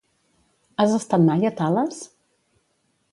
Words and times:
Has 0.83 0.95
estat 0.99 1.25
mai 1.27 1.45
a 1.49 1.51
Tales? 1.61 1.99